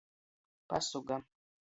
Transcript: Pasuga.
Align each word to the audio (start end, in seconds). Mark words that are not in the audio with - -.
Pasuga. 0.69 1.17